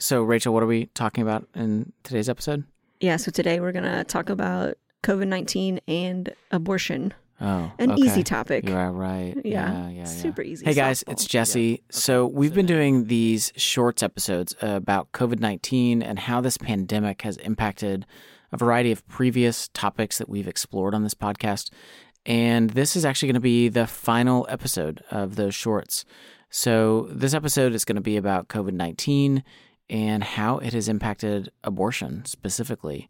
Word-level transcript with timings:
So, 0.00 0.22
Rachel, 0.22 0.54
what 0.54 0.62
are 0.62 0.66
we 0.66 0.86
talking 0.86 1.20
about 1.22 1.46
in 1.54 1.92
today's 2.04 2.30
episode? 2.30 2.64
Yeah, 3.00 3.16
so 3.16 3.30
today 3.30 3.60
we're 3.60 3.72
going 3.72 3.84
to 3.84 4.02
talk 4.04 4.30
about 4.30 4.78
COVID 5.02 5.28
19 5.28 5.80
and 5.86 6.32
abortion. 6.50 7.12
Oh, 7.38 7.70
An 7.78 7.92
okay. 7.92 8.02
easy 8.02 8.22
topic. 8.22 8.66
Yeah, 8.66 8.90
right. 8.92 9.34
Yeah, 9.44 9.72
Yeah, 9.72 9.88
yeah, 9.88 9.88
yeah. 9.90 10.04
super 10.04 10.40
easy. 10.40 10.64
Hey 10.64 10.74
guys, 10.74 11.04
softball. 11.04 11.12
it's 11.12 11.26
Jesse. 11.26 11.82
So 11.90 12.26
we've 12.26 12.54
been 12.54 12.66
doing 12.66 13.06
these 13.06 13.52
shorts 13.56 14.02
episodes 14.02 14.54
about 14.62 15.12
COVID 15.12 15.38
19 15.38 16.02
and 16.02 16.18
how 16.18 16.40
this 16.40 16.56
pandemic 16.56 17.20
has 17.22 17.36
impacted 17.38 18.06
a 18.52 18.56
variety 18.56 18.92
of 18.92 19.06
previous 19.06 19.68
topics 19.68 20.16
that 20.18 20.28
we've 20.28 20.48
explored 20.48 20.94
on 20.94 21.02
this 21.02 21.14
podcast. 21.14 21.70
And 22.24 22.70
this 22.70 22.96
is 22.96 23.04
actually 23.04 23.28
going 23.28 23.34
to 23.34 23.40
be 23.40 23.68
the 23.68 23.86
final 23.86 24.46
episode 24.48 25.02
of 25.10 25.36
those 25.36 25.54
shorts. 25.54 26.04
So 26.50 27.06
this 27.10 27.32
episode 27.34 27.74
is 27.74 27.84
going 27.84 27.96
to 27.96 28.02
be 28.02 28.16
about 28.16 28.48
COVID 28.48 28.72
19 28.72 29.44
and 29.90 30.24
how 30.24 30.58
it 30.58 30.72
has 30.72 30.88
impacted 30.88 31.50
abortion 31.62 32.24
specifically. 32.24 33.08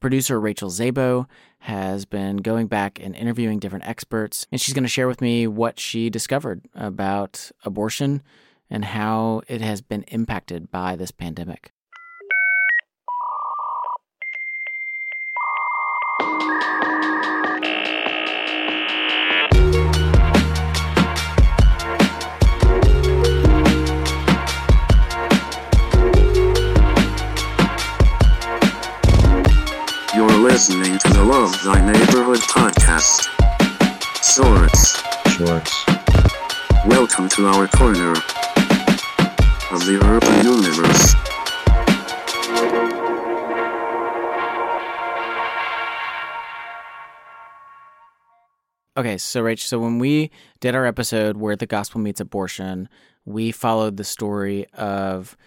Producer 0.00 0.40
Rachel 0.40 0.70
Zabo 0.70 1.26
has 1.58 2.06
been 2.06 2.38
going 2.38 2.68
back 2.68 2.98
and 3.02 3.14
interviewing 3.14 3.58
different 3.58 3.86
experts, 3.86 4.46
and 4.50 4.58
she's 4.58 4.72
going 4.72 4.84
to 4.84 4.88
share 4.88 5.08
with 5.08 5.20
me 5.20 5.46
what 5.46 5.78
she 5.78 6.08
discovered 6.08 6.62
about 6.74 7.50
abortion 7.64 8.22
and 8.70 8.86
how 8.86 9.42
it 9.48 9.60
has 9.60 9.82
been 9.82 10.04
impacted 10.04 10.70
by 10.70 10.96
this 10.96 11.10
pandemic. 11.10 11.72
Listening 30.60 30.98
to 30.98 31.08
the 31.14 31.24
Love 31.24 31.58
Thy 31.64 31.80
Neighborhood 31.90 32.40
podcast. 32.40 33.30
Shorts. 34.22 35.02
Shorts. 35.34 35.86
Welcome 36.84 37.30
to 37.30 37.46
our 37.46 37.66
corner 37.68 38.10
of 39.70 39.86
the 39.86 39.98
urban 40.04 40.44
universe. 40.44 41.14
Okay, 48.98 49.16
so 49.16 49.42
Rach, 49.42 49.60
so 49.60 49.78
when 49.78 49.98
we 49.98 50.30
did 50.60 50.74
our 50.74 50.84
episode 50.84 51.38
where 51.38 51.56
the 51.56 51.64
gospel 51.64 52.02
meets 52.02 52.20
abortion, 52.20 52.90
we 53.24 53.50
followed 53.50 53.96
the 53.96 54.04
story 54.04 54.66
of 54.74 55.38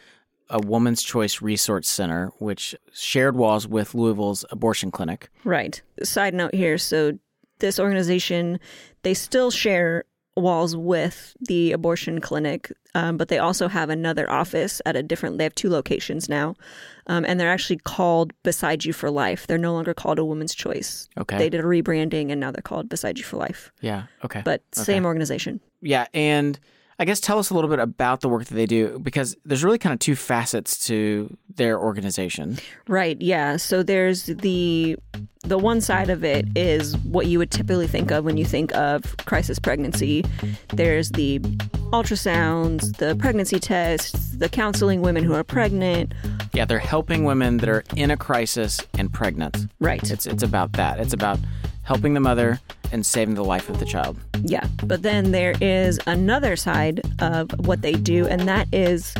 a 0.49 0.59
woman's 0.59 1.02
choice 1.03 1.41
resource 1.41 1.88
center, 1.89 2.31
which 2.39 2.75
shared 2.94 3.36
walls 3.36 3.67
with 3.67 3.95
Louisville's 3.95 4.45
abortion 4.52 4.91
clinic. 4.91 5.30
Right. 5.44 5.81
Side 6.03 6.33
note 6.33 6.53
here. 6.53 6.77
So, 6.77 7.17
this 7.59 7.80
organization, 7.80 8.59
they 9.03 9.13
still 9.13 9.50
share 9.52 10.03
walls 10.35 10.75
with 10.75 11.35
the 11.41 11.72
abortion 11.72 12.19
clinic, 12.19 12.72
um, 12.95 13.16
but 13.17 13.27
they 13.30 13.38
also 13.38 13.67
have 13.67 13.89
another 13.89 14.30
office 14.30 14.81
at 14.85 14.95
a 14.95 15.03
different, 15.03 15.38
they 15.38 15.44
have 15.44 15.53
two 15.55 15.69
locations 15.69 16.27
now. 16.27 16.55
Um, 17.07 17.23
and 17.23 17.39
they're 17.39 17.52
actually 17.52 17.78
called 17.78 18.33
Beside 18.44 18.83
You 18.83 18.94
for 18.94 19.11
Life. 19.11 19.45
They're 19.47 19.57
no 19.59 19.73
longer 19.73 19.94
called 19.94 20.17
a 20.19 20.25
woman's 20.25 20.55
choice. 20.55 21.07
Okay. 21.17 21.38
They 21.38 21.50
did 21.50 21.61
a 21.61 21.63
rebranding 21.63 22.31
and 22.31 22.39
now 22.41 22.52
they're 22.52 22.61
called 22.63 22.89
Beside 22.89 23.17
You 23.19 23.23
for 23.23 23.38
Life, 23.38 23.72
Yeah. 23.81 24.05
Okay. 24.25 24.41
but 24.44 24.63
same 24.73 25.05
organization. 25.05 25.59
Yeah, 25.81 26.07
and 26.13 26.59
I 26.99 27.05
guess 27.05 27.19
tell 27.19 27.39
us 27.39 27.49
a 27.49 27.53
little 27.53 27.69
bit 27.69 27.80
about 27.80 28.22
the 28.22 28.30
work 28.30 28.45
that 28.45 28.55
they 28.55 28.66
do 28.66 28.99
because 28.99 29.36
there's 29.45 29.63
really 29.63 29.77
kind 29.77 29.94
of 29.94 29.99
two 29.99 30.16
facets 30.16 30.86
to 30.88 31.35
their 31.55 31.80
organization. 31.80 32.58
Right. 32.88 33.19
Yeah. 33.22 33.58
So 33.58 33.83
there's 33.83 34.25
the 34.25 34.97
the 35.44 35.58
one 35.58 35.81
side 35.81 36.09
of 36.09 36.23
it 36.23 36.45
is 36.55 36.95
what 37.00 37.27
you 37.27 37.38
would 37.38 37.52
typically 37.52 37.88
think 37.88 38.11
of 38.11 38.23
when 38.23 38.38
you 38.38 38.45
think 38.45 38.73
of 38.75 39.17
crisis 39.25 39.59
pregnancy. 39.59 40.23
There's 40.69 41.09
the 41.12 41.40
ultrasounds, 41.91 42.97
the 42.97 43.16
pregnancy 43.16 43.59
tests, 43.59 44.38
the 44.38 44.47
counseling 44.47 45.01
women 45.01 45.23
who 45.23 45.34
are 45.34 45.44
pregnant. 45.44 46.13
Yeah, 46.53 46.66
they're 46.66 46.79
helping 46.79 47.25
women 47.25 47.57
that 47.57 47.69
are 47.69 47.84
in 47.96 48.09
a 48.09 48.17
crisis 48.17 48.79
and 48.97 49.12
pregnant. 49.12 49.67
Right. 49.79 50.09
It's 50.09 50.25
it's 50.25 50.44
about 50.44 50.73
that. 50.73 51.00
It's 51.00 51.13
about 51.13 51.40
helping 51.83 52.13
the 52.13 52.19
mother 52.19 52.59
and 52.91 53.05
saving 53.05 53.35
the 53.35 53.44
life 53.44 53.69
of 53.69 53.79
the 53.79 53.85
child. 53.85 54.17
Yeah. 54.41 54.67
But 54.83 55.03
then 55.03 55.31
there 55.31 55.55
is 55.61 55.99
another 56.07 56.55
side 56.55 57.01
of 57.19 57.51
what 57.66 57.81
they 57.81 57.94
do, 57.94 58.27
and 58.27 58.47
that 58.47 58.67
is 58.73 59.13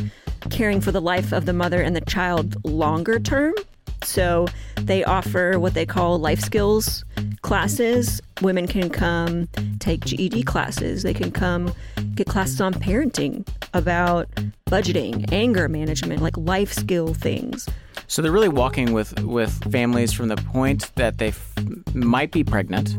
caring 0.50 0.80
for 0.80 0.92
the 0.92 1.00
life 1.00 1.32
of 1.32 1.46
the 1.46 1.52
mother 1.52 1.80
and 1.80 1.94
the 1.96 2.00
child 2.02 2.56
longer 2.64 3.18
term. 3.18 3.54
So 4.02 4.46
they 4.76 5.02
offer 5.02 5.58
what 5.58 5.74
they 5.74 5.86
call 5.86 6.18
life 6.18 6.40
skills 6.40 7.04
classes. 7.42 8.20
Women 8.42 8.66
can 8.66 8.90
come 8.90 9.48
take 9.78 10.04
GED 10.04 10.42
classes. 10.44 11.02
They 11.02 11.14
can 11.14 11.30
come 11.30 11.72
get 12.14 12.26
classes 12.26 12.60
on 12.60 12.74
parenting, 12.74 13.46
about 13.72 14.28
budgeting, 14.68 15.30
anger 15.32 15.68
management, 15.68 16.22
like 16.22 16.36
life 16.36 16.72
skill 16.72 17.14
things. 17.14 17.68
So 18.06 18.22
they're 18.22 18.32
really 18.32 18.48
walking 18.48 18.92
with 18.92 19.18
with 19.22 19.52
families 19.72 20.12
from 20.12 20.28
the 20.28 20.36
point 20.36 20.90
that 20.96 21.18
they 21.18 21.28
f- 21.28 21.52
might 21.94 22.30
be 22.32 22.44
pregnant 22.44 22.96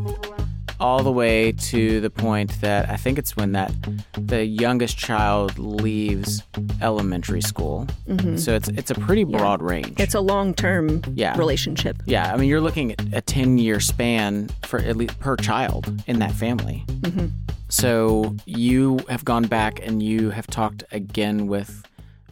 all 0.77 1.01
the 1.03 1.11
way 1.11 1.53
to 1.53 2.01
the 2.01 2.09
point 2.09 2.59
that 2.59 2.89
I 2.89 2.97
think 2.97 3.17
it's 3.17 3.37
when 3.37 3.53
that 3.53 3.71
the 4.19 4.43
youngest 4.43 4.97
child 4.97 5.57
leaves 5.57 6.43
elementary 6.81 7.41
school. 7.41 7.87
So 8.35 8.53
it's 8.55 8.67
it's 8.69 8.91
a 8.91 8.95
pretty 8.95 9.23
broad 9.23 9.61
range. 9.61 9.99
It's 9.99 10.15
a 10.15 10.19
long 10.19 10.53
term 10.53 11.01
Yeah. 11.13 11.37
relationship. 11.37 11.95
Yeah, 12.05 12.33
I 12.33 12.35
mean, 12.35 12.49
you're 12.49 12.59
looking 12.61 12.91
at 12.91 13.01
a 13.13 13.21
10 13.21 13.57
year 13.57 13.79
span 13.79 14.49
for 14.65 14.79
at 14.79 14.97
least 14.97 15.17
per 15.19 15.37
child 15.37 16.03
in 16.07 16.19
that 16.19 16.33
family. 16.33 16.83
Mm-hmm. 16.87 17.27
So 17.69 18.35
you 18.45 18.99
have 19.09 19.23
gone 19.23 19.43
back 19.47 19.79
and 19.85 20.03
you 20.03 20.31
have 20.31 20.45
talked 20.47 20.83
again 20.91 21.47
with 21.47 21.83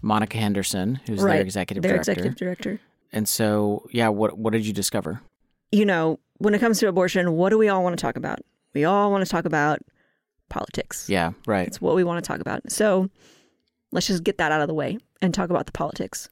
Monica 0.03 0.38
Henderson, 0.38 1.00
who's 1.08 1.22
right. 1.22 1.34
their 1.34 1.41
executive 1.41 1.81
Their 1.81 1.94
director. 1.94 2.12
executive 2.12 2.38
director. 2.38 2.80
And 3.12 3.28
so, 3.28 3.88
yeah, 3.91 4.09
what 4.09 4.38
what 4.38 4.53
did 4.53 4.66
you 4.68 4.74
discover? 4.74 5.22
you 5.72 5.86
know, 5.86 6.19
when 6.38 6.53
it 6.53 6.59
comes 6.59 6.78
to 6.80 6.88
abortion, 6.88 7.34
what 7.34 7.50
do 7.50 7.58
we 7.58 7.68
all 7.68 7.84
want 7.84 7.97
to 7.97 8.02
talk 8.02 8.16
about? 8.16 8.40
We 8.75 8.86
all 8.86 9.09
want 9.12 9.25
to 9.25 9.31
talk 9.31 9.46
about 9.46 9.80
politics. 10.50 11.09
Yeah, 11.09 11.31
right. 11.47 11.66
It's 11.68 11.81
what 11.81 11.96
we 11.96 12.03
want 12.03 12.24
to 12.24 12.28
talk 12.28 12.40
about. 12.41 12.72
So 12.72 13.09
let's 13.91 14.06
just 14.06 14.24
get 14.24 14.38
that 14.38 14.52
out 14.52 14.62
of 14.62 14.68
the 14.68 14.74
way 14.75 15.00
and 15.19 15.34
talk 15.34 15.50
about 15.50 15.66
the 15.66 15.72
politics. 15.72 16.30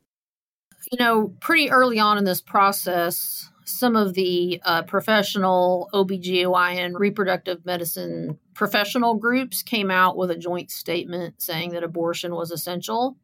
you 0.91 0.99
know, 0.99 1.33
pretty 1.39 1.71
early 1.71 1.97
on 1.97 2.19
in 2.19 2.23
this 2.23 2.39
process, 2.41 3.49
some 3.65 3.95
of 3.95 4.13
the 4.13 4.61
uh, 4.63 4.83
professional 4.83 5.89
OBGYN 5.93 6.99
reproductive 6.99 7.65
medicine 7.65 8.37
professional 8.53 9.15
groups 9.15 9.63
came 9.63 9.89
out 9.89 10.17
with 10.17 10.29
a 10.29 10.37
joint 10.37 10.69
statement 10.69 11.41
saying 11.41 11.71
that 11.71 11.83
abortion 11.83 12.35
was 12.35 12.51
essential. 12.51 13.17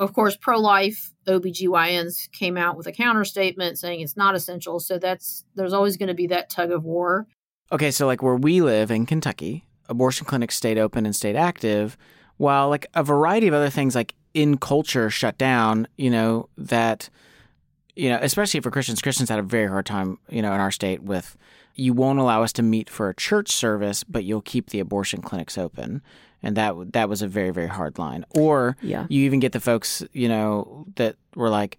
Of 0.00 0.14
course, 0.14 0.34
pro 0.34 0.58
life 0.58 1.12
OBGYNs 1.26 2.32
came 2.32 2.56
out 2.56 2.74
with 2.74 2.86
a 2.86 2.92
counter 2.92 3.22
statement 3.22 3.78
saying 3.78 4.00
it's 4.00 4.16
not 4.16 4.34
essential. 4.34 4.80
So 4.80 4.98
that's 4.98 5.44
there's 5.54 5.74
always 5.74 5.98
going 5.98 6.08
to 6.08 6.14
be 6.14 6.26
that 6.28 6.48
tug 6.48 6.72
of 6.72 6.84
war. 6.84 7.26
Okay, 7.70 7.90
so 7.90 8.06
like 8.06 8.22
where 8.22 8.34
we 8.34 8.62
live 8.62 8.90
in 8.90 9.04
Kentucky, 9.04 9.66
abortion 9.90 10.26
clinics 10.26 10.56
stayed 10.56 10.78
open 10.78 11.04
and 11.04 11.14
stayed 11.14 11.36
active, 11.36 11.98
while 12.38 12.70
like 12.70 12.86
a 12.94 13.04
variety 13.04 13.46
of 13.46 13.52
other 13.52 13.68
things 13.68 13.94
like 13.94 14.14
in 14.32 14.56
culture 14.56 15.10
shut 15.10 15.36
down, 15.36 15.86
you 15.98 16.08
know, 16.08 16.48
that 16.56 17.10
you 17.94 18.08
know, 18.08 18.18
especially 18.22 18.60
for 18.60 18.70
Christians, 18.70 19.02
Christians 19.02 19.28
had 19.28 19.38
a 19.38 19.42
very 19.42 19.68
hard 19.68 19.84
time, 19.84 20.18
you 20.30 20.40
know, 20.40 20.54
in 20.54 20.60
our 20.60 20.70
state 20.70 21.02
with 21.02 21.36
you 21.74 21.92
won't 21.92 22.18
allow 22.18 22.42
us 22.42 22.54
to 22.54 22.62
meet 22.62 22.88
for 22.88 23.10
a 23.10 23.14
church 23.14 23.52
service, 23.52 24.02
but 24.04 24.24
you'll 24.24 24.40
keep 24.40 24.70
the 24.70 24.80
abortion 24.80 25.20
clinics 25.20 25.58
open. 25.58 26.00
And 26.42 26.56
that 26.56 26.74
that 26.92 27.08
was 27.08 27.22
a 27.22 27.28
very 27.28 27.50
very 27.50 27.68
hard 27.68 27.98
line. 27.98 28.24
Or 28.30 28.76
Yeah. 28.82 29.06
you 29.08 29.24
even 29.24 29.40
get 29.40 29.52
the 29.52 29.60
folks, 29.60 30.02
you 30.12 30.28
know, 30.28 30.86
that 30.96 31.16
were 31.36 31.50
like, 31.50 31.78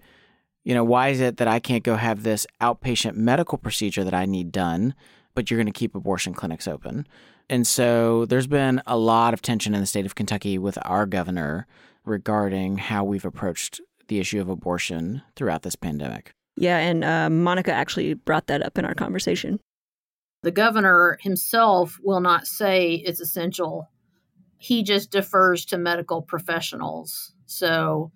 you 0.63 0.73
know, 0.75 0.83
why 0.83 1.09
is 1.09 1.19
it 1.19 1.37
that 1.37 1.47
I 1.47 1.59
can't 1.59 1.83
go 1.83 1.95
have 1.95 2.23
this 2.23 2.45
outpatient 2.61 3.15
medical 3.15 3.57
procedure 3.57 4.03
that 4.03 4.13
I 4.13 4.25
need 4.25 4.51
done, 4.51 4.93
but 5.33 5.49
you're 5.49 5.57
going 5.57 5.71
to 5.71 5.77
keep 5.79 5.95
abortion 5.95 6.33
clinics 6.33 6.67
open? 6.67 7.07
And 7.49 7.65
so 7.67 8.25
there's 8.25 8.47
been 8.47 8.81
a 8.85 8.97
lot 8.97 9.33
of 9.33 9.41
tension 9.41 9.73
in 9.73 9.81
the 9.81 9.87
state 9.87 10.05
of 10.05 10.15
Kentucky 10.15 10.57
with 10.57 10.77
our 10.83 11.05
governor 11.05 11.67
regarding 12.05 12.77
how 12.77 13.03
we've 13.03 13.25
approached 13.25 13.81
the 14.07 14.19
issue 14.19 14.39
of 14.39 14.49
abortion 14.49 15.21
throughout 15.35 15.63
this 15.63 15.75
pandemic. 15.75 16.33
Yeah, 16.57 16.77
and 16.77 17.03
uh, 17.03 17.29
Monica 17.29 17.71
actually 17.73 18.13
brought 18.13 18.47
that 18.47 18.61
up 18.61 18.77
in 18.77 18.85
our 18.85 18.93
conversation. 18.93 19.59
The 20.43 20.51
governor 20.51 21.17
himself 21.21 21.99
will 22.03 22.19
not 22.19 22.47
say 22.47 22.93
it's 22.93 23.19
essential. 23.19 23.89
He 24.61 24.83
just 24.83 25.09
defers 25.09 25.65
to 25.65 25.79
medical 25.79 26.21
professionals. 26.21 27.33
So, 27.47 28.11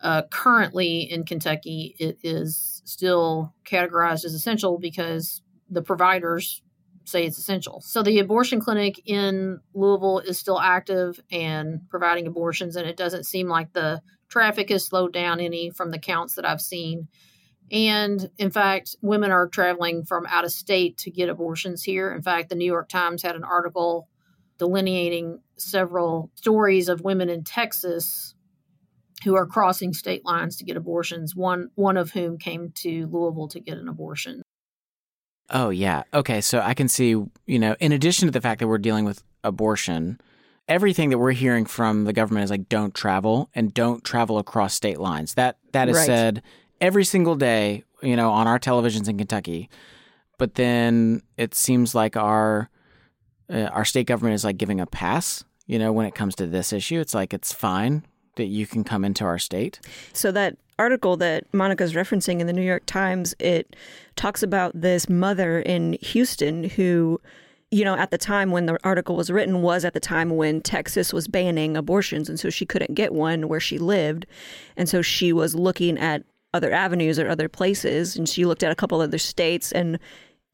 uh, 0.00 0.22
currently 0.30 1.00
in 1.00 1.24
Kentucky, 1.24 1.96
it 1.98 2.18
is 2.22 2.82
still 2.84 3.52
categorized 3.64 4.24
as 4.24 4.32
essential 4.32 4.78
because 4.78 5.42
the 5.68 5.82
providers 5.82 6.62
say 7.02 7.26
it's 7.26 7.36
essential. 7.36 7.80
So, 7.80 8.04
the 8.04 8.20
abortion 8.20 8.60
clinic 8.60 9.00
in 9.06 9.58
Louisville 9.74 10.20
is 10.20 10.38
still 10.38 10.60
active 10.60 11.18
and 11.32 11.80
providing 11.90 12.28
abortions, 12.28 12.76
and 12.76 12.88
it 12.88 12.96
doesn't 12.96 13.26
seem 13.26 13.48
like 13.48 13.72
the 13.72 14.02
traffic 14.28 14.68
has 14.68 14.84
slowed 14.84 15.12
down 15.12 15.40
any 15.40 15.70
from 15.70 15.90
the 15.90 15.98
counts 15.98 16.36
that 16.36 16.44
I've 16.44 16.60
seen. 16.60 17.08
And 17.72 18.30
in 18.38 18.52
fact, 18.52 18.94
women 19.02 19.32
are 19.32 19.48
traveling 19.48 20.04
from 20.04 20.26
out 20.26 20.44
of 20.44 20.52
state 20.52 20.98
to 20.98 21.10
get 21.10 21.28
abortions 21.28 21.82
here. 21.82 22.12
In 22.12 22.22
fact, 22.22 22.50
the 22.50 22.54
New 22.54 22.66
York 22.66 22.88
Times 22.88 23.24
had 23.24 23.34
an 23.34 23.42
article 23.42 24.08
delineating 24.62 25.40
several 25.56 26.30
stories 26.36 26.88
of 26.88 27.00
women 27.00 27.28
in 27.28 27.42
Texas 27.42 28.36
who 29.24 29.34
are 29.34 29.44
crossing 29.44 29.92
state 29.92 30.24
lines 30.24 30.56
to 30.56 30.64
get 30.64 30.76
abortions, 30.76 31.34
one 31.34 31.68
one 31.74 31.96
of 31.96 32.12
whom 32.12 32.38
came 32.38 32.70
to 32.70 33.08
Louisville 33.08 33.48
to 33.48 33.58
get 33.58 33.76
an 33.76 33.88
abortion. 33.88 34.40
Oh 35.50 35.70
yeah. 35.70 36.04
Okay, 36.14 36.40
so 36.40 36.60
I 36.60 36.74
can 36.74 36.86
see, 36.86 37.08
you 37.08 37.58
know, 37.58 37.74
in 37.80 37.90
addition 37.90 38.28
to 38.28 38.32
the 38.32 38.40
fact 38.40 38.60
that 38.60 38.68
we're 38.68 38.78
dealing 38.78 39.04
with 39.04 39.24
abortion, 39.42 40.20
everything 40.68 41.10
that 41.10 41.18
we're 41.18 41.32
hearing 41.32 41.66
from 41.66 42.04
the 42.04 42.12
government 42.12 42.44
is 42.44 42.50
like 42.50 42.68
don't 42.68 42.94
travel 42.94 43.50
and 43.56 43.74
don't 43.74 44.04
travel 44.04 44.38
across 44.38 44.74
state 44.74 45.00
lines. 45.00 45.34
That 45.34 45.58
that 45.72 45.88
is 45.88 45.96
Right. 45.96 46.06
said 46.06 46.42
every 46.80 47.04
single 47.04 47.34
day, 47.34 47.82
you 48.00 48.14
know, 48.14 48.30
on 48.30 48.46
our 48.46 48.60
televisions 48.60 49.08
in 49.08 49.18
Kentucky. 49.18 49.68
But 50.38 50.54
then 50.54 51.22
it 51.36 51.56
seems 51.56 51.96
like 51.96 52.16
our 52.16 52.70
uh, 53.52 53.68
our 53.72 53.84
state 53.84 54.06
government 54.06 54.34
is 54.34 54.44
like 54.44 54.56
giving 54.56 54.80
a 54.80 54.86
pass, 54.86 55.44
you 55.66 55.78
know, 55.78 55.92
when 55.92 56.06
it 56.06 56.14
comes 56.14 56.34
to 56.36 56.46
this 56.46 56.72
issue. 56.72 57.00
It's 57.00 57.14
like 57.14 57.34
it's 57.34 57.52
fine 57.52 58.04
that 58.36 58.46
you 58.46 58.66
can 58.66 58.82
come 58.82 59.04
into 59.04 59.24
our 59.24 59.38
state. 59.38 59.80
So 60.12 60.32
that 60.32 60.56
article 60.78 61.16
that 61.18 61.52
Monica's 61.52 61.92
referencing 61.92 62.40
in 62.40 62.46
the 62.46 62.52
New 62.52 62.62
York 62.62 62.84
Times, 62.86 63.34
it 63.38 63.76
talks 64.16 64.42
about 64.42 64.72
this 64.74 65.08
mother 65.08 65.60
in 65.60 65.98
Houston 66.00 66.64
who, 66.64 67.20
you 67.70 67.84
know, 67.84 67.94
at 67.94 68.10
the 68.10 68.18
time 68.18 68.50
when 68.50 68.66
the 68.66 68.78
article 68.84 69.16
was 69.16 69.30
written 69.30 69.62
was 69.62 69.84
at 69.84 69.92
the 69.92 70.00
time 70.00 70.30
when 70.30 70.60
Texas 70.62 71.12
was 71.12 71.28
banning 71.28 71.76
abortions 71.76 72.28
and 72.28 72.40
so 72.40 72.50
she 72.50 72.64
couldn't 72.66 72.94
get 72.94 73.12
one 73.12 73.48
where 73.48 73.60
she 73.60 73.78
lived. 73.78 74.26
And 74.76 74.88
so 74.88 75.02
she 75.02 75.32
was 75.32 75.54
looking 75.54 75.98
at 75.98 76.24
other 76.54 76.72
avenues 76.72 77.18
or 77.18 77.28
other 77.28 77.48
places 77.48 78.16
and 78.16 78.28
she 78.28 78.44
looked 78.44 78.62
at 78.62 78.72
a 78.72 78.76
couple 78.76 79.00
other 79.00 79.18
states 79.18 79.72
and 79.72 79.98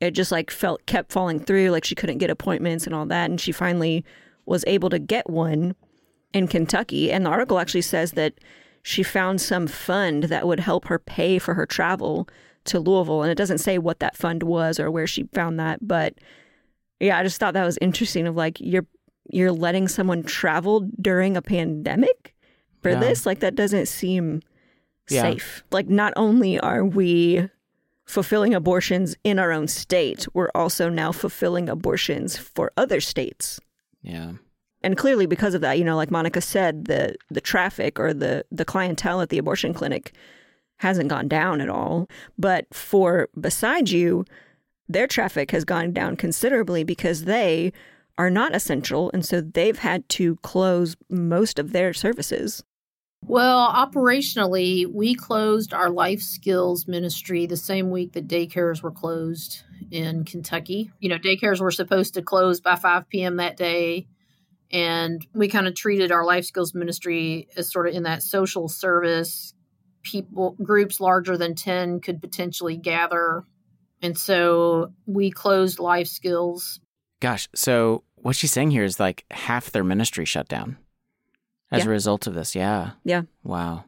it 0.00 0.12
just 0.12 0.31
like 0.33 0.50
felt 0.50 0.85
kept 0.87 1.11
falling 1.12 1.41
through 1.41 1.71
like 1.71 1.85
she 1.85 1.95
couldn't 1.95 2.19
get 2.19 2.31
appointments 2.31 2.87
and 2.87 2.95
all 2.95 3.06
that 3.06 3.29
and 3.31 3.41
she 3.41 3.53
finally 3.53 4.05
was 4.47 4.65
able 4.67 4.89
to 4.91 4.99
get 4.99 5.29
one 5.29 5.75
in 6.33 6.47
Kentucky. 6.49 7.11
And 7.12 7.27
the 7.27 7.31
article 7.31 7.59
actually 7.59 7.83
says 7.83 8.12
that 8.12 8.35
she 8.83 9.03
found 9.03 9.41
some 9.41 9.67
fund 9.67 10.25
that 10.25 10.47
would 10.47 10.61
help 10.61 10.87
her 10.87 10.99
pay 10.99 11.39
for 11.39 11.55
her 11.55 11.67
travel 11.67 12.29
to 12.65 12.79
Louisville. 12.81 13.23
And 13.23 13.31
it 13.31 13.35
doesn't 13.39 13.59
say 13.59 13.77
what 13.79 13.99
that 14.00 14.17
fund 14.17 14.43
was 14.43 14.79
or 14.81 14.91
where 14.91 15.06
she 15.06 15.25
found 15.35 15.59
that. 15.59 15.87
But 15.87 16.15
yeah, 17.00 17.19
I 17.19 17.23
just 17.23 17.39
thought 17.41 17.55
that 17.55 17.65
was 17.65 17.79
interesting 17.81 18.27
of 18.27 18.37
like 18.37 18.59
you're 18.61 18.87
you're 19.31 19.53
letting 19.53 19.89
someone 19.89 20.23
travel 20.23 20.89
during 21.00 21.37
a 21.37 21.43
pandemic 21.43 22.35
for 22.83 22.91
Yeah. 22.91 23.00
this. 23.00 23.27
Like 23.27 23.41
that 23.41 23.55
doesn't 23.55 23.87
seem 23.87 24.41
Yeah. 25.11 25.23
safe. 25.23 25.65
Like 25.71 25.89
not 25.89 26.12
only 26.17 26.59
are 26.61 26.85
we 26.85 27.49
fulfilling 28.09 28.55
abortions 28.55 29.15
in 29.23 29.39
our 29.39 29.53
own 29.53 29.69
state, 29.69 30.27
we're 30.35 30.51
also 30.55 30.89
now 30.89 31.13
fulfilling 31.13 31.69
abortions 31.69 32.37
for 32.37 32.73
other 32.77 33.01
states. 33.01 33.61
Yeah. 34.03 34.33
and 34.83 34.97
clearly 34.97 35.27
because 35.27 35.55
of 35.55 35.61
that 35.61 35.77
you 35.77 35.85
know 35.85 35.97
like 35.97 36.11
monica 36.11 36.41
said 36.41 36.85
the 36.85 37.17
the 37.31 37.41
traffic 37.41 37.99
or 37.99 38.15
the 38.15 38.45
the 38.53 38.65
clientele 38.65 39.21
at 39.21 39.29
the 39.29 39.37
abortion 39.39 39.75
clinic 39.75 40.13
hasn't 40.79 41.09
gone 41.09 41.29
down 41.29 41.61
at 41.61 41.69
all. 41.69 42.09
But 42.39 42.67
for 42.73 43.29
beside 43.39 43.91
you 43.91 44.25
their 44.89 45.07
traffic 45.07 45.51
has 45.51 45.65
gone 45.65 45.93
down 45.93 46.17
considerably 46.17 46.83
because 46.85 47.25
they 47.25 47.73
are 48.17 48.31
not 48.31 48.55
essential. 48.55 49.11
And 49.13 49.25
so 49.25 49.41
they've 49.41 49.79
had 49.79 50.09
to 50.11 50.37
close 50.37 50.97
most 51.11 51.59
of 51.59 51.73
their 51.73 51.93
services 51.93 52.65
Well, 53.23 53.70
operationally, 53.70 54.87
we 54.87 55.15
closed 55.15 55.75
our 55.75 55.91
life 55.91 56.23
skills 56.23 56.88
ministry 56.88 57.47
the 57.47 57.56
same 57.56 57.91
week 57.91 58.12
that 58.12 58.29
daycares 58.29 58.82
were 58.82 58.91
closed 58.91 59.62
in 59.91 60.25
Kentucky. 60.25 60.91
You 60.99 61.11
know, 61.11 61.19
daycares 61.19 61.61
were 61.61 61.70
supposed 61.70 62.15
to 62.15 62.23
close 62.23 62.61
by 62.61 62.76
5 62.76 63.09
p.m. 63.09 63.37
that 63.37 63.56
day. 63.56 64.06
And 64.70 65.26
we 65.35 65.49
kind 65.49 65.67
of 65.67 65.75
treated 65.75 66.12
our 66.12 66.25
life 66.25 66.44
skills 66.44 66.75
ministry 66.75 67.49
as 67.56 67.70
sort 67.70 67.88
of 67.88 67.94
in 67.94 68.05
that 68.05 68.23
social 68.23 68.69
service. 68.69 69.55
People, 70.03 70.56
groups 70.62 71.00
larger 71.00 71.37
than 71.37 71.55
10 71.55 72.00
could 72.00 72.21
potentially 72.21 72.76
gather. 72.76 73.44
And 74.00 74.17
so 74.17 74.93
we 75.06 75.31
closed 75.31 75.79
life 75.79 76.06
skills 76.06 76.81
Gosh, 77.21 77.49
so 77.55 78.05
what 78.17 78.37
she's 78.37 78.53
saying 78.53 78.71
here 78.71 78.85
is 78.85 79.00
like 79.00 79.25
half 79.31 79.71
their 79.71 79.85
ministry 79.85 80.25
shut 80.25 80.49
down 80.49 80.79
as 81.70 81.81
Yeah. 81.82 81.87
a 81.87 81.91
result 81.91 82.26
of 82.26 82.35
this. 82.35 82.55
Yeah. 82.55 82.93
Yeah. 83.05 83.23
Wow. 83.43 83.85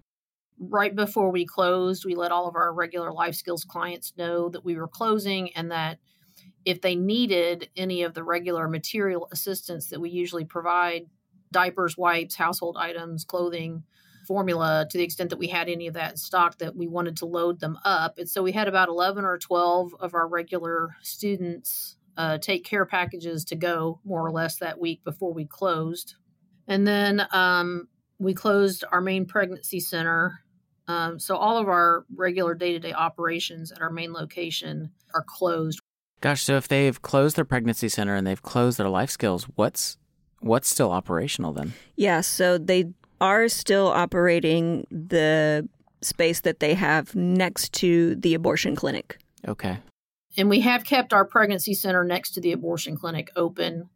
right 0.63 0.95
before 0.95 1.31
we 1.31 1.47
closed, 1.47 2.05
we 2.05 2.15
let 2.15 2.31
all 2.31 2.47
of 2.47 2.55
our 2.55 2.71
regular 2.75 3.11
life 3.13 3.35
skills 3.35 3.65
clients 3.65 4.13
know 4.19 4.51
that 4.51 4.63
we 4.63 4.77
were 4.77 4.87
closing 4.89 5.51
and 5.55 5.71
that 5.71 5.99
if 6.67 6.83
they 6.83 6.95
needed 6.95 7.71
any 7.77 8.03
of 8.03 8.13
the 8.13 8.23
regular 8.23 8.69
material 8.69 9.27
assistance 9.33 9.89
that 9.89 10.01
we 10.01 10.11
usually 10.11 10.45
provide 10.45 11.07
diapers, 11.51 11.97
wipes, 11.97 12.35
household 12.35 12.77
items, 12.79 13.25
clothing, 13.25 13.83
formula 14.29 14.87
to 14.91 14.99
the 14.99 15.03
extent 15.05 15.31
that 15.31 15.39
we 15.39 15.49
had 15.49 15.67
any 15.71 15.87
of 15.87 15.95
that 15.95 16.11
in 16.11 16.17
stock 16.19 16.59
that 16.59 16.77
we 16.77 16.87
wanted 16.87 17.17
to 17.17 17.25
load 17.25 17.59
them 17.61 17.79
up. 17.87 18.19
And 18.19 18.29
so 18.29 18.43
we 18.43 18.53
had 18.53 18.69
about 18.69 18.89
11 18.91 19.25
or 19.25 19.39
12 19.39 19.95
of 19.99 20.15
our 20.15 20.29
regular 20.29 20.95
students 21.01 21.97
uh, 22.19 22.37
take 22.37 22.65
care 22.65 22.85
packages 22.85 23.47
to 23.47 23.57
go 23.57 23.99
more 24.05 24.21
or 24.25 24.31
less 24.31 24.57
that 24.57 24.79
week 24.79 25.03
before 25.05 25.33
we 25.33 25.47
closed. 25.47 26.17
And 26.71 26.87
then 26.87 27.27
um, 27.33 27.89
we 28.19 28.33
closed 28.33 28.85
our 28.91 29.03
main 29.03 29.27
pregnancy 29.27 29.81
center. 29.81 30.41
Um, 30.89 31.19
so 31.19 31.37
all 31.37 31.59
of 31.59 31.69
our 31.69 32.07
regular 32.15 32.55
day 32.55 32.73
to 32.73 32.79
day 32.79 32.95
operations 32.95 33.73
at 33.73 33.83
our 33.83 33.91
main 33.91 34.15
location 34.15 34.93
are 35.13 35.25
closed. 35.27 35.81
Gosh, 36.23 36.43
so 36.43 36.57
if 36.57 36.69
they've 36.69 37.01
closed 37.03 37.37
their 37.37 37.45
pregnancy 37.45 37.89
center 37.91 38.15
and 38.15 38.27
they've 38.27 38.43
closed 38.43 38.79
their 38.79 38.89
life 38.89 39.11
skills, 39.11 39.45
what's 39.57 39.99
what's 40.41 40.71
still 40.71 40.91
operational 40.91 41.53
then? 41.53 41.75
yeah 41.97 42.23
so 42.23 42.57
they 42.57 42.87
are 43.21 43.47
still 43.47 43.89
operating 43.89 44.87
the 44.91 45.69
space 46.01 46.41
that 46.41 46.61
they 46.61 46.73
have 46.73 47.15
next 47.15 47.75
to 47.75 48.15
the 48.15 48.33
abortion 48.33 48.75
clinic 48.75 49.19
Okay. 49.47 49.79
And 50.37 50.49
we 50.49 50.61
have 50.61 50.85
kept 50.85 51.13
our 51.13 51.25
pregnancy 51.25 51.75
center 51.75 52.05
next 52.05 52.33
to 52.33 52.41
the 52.41 52.53
abortion 52.53 52.97
clinic 52.97 53.31
open, 53.37 53.89